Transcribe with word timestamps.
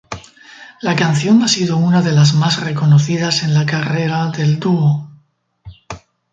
La 0.81 0.95
canción 0.95 1.43
ha 1.43 1.47
sido 1.47 1.77
una 1.77 2.01
de 2.01 2.11
las 2.11 2.33
más 2.33 2.59
reconocidas 2.63 3.43
en 3.43 3.53
la 3.53 3.67
carrera 3.67 4.31
del 4.31 4.59
dúo. 4.59 5.07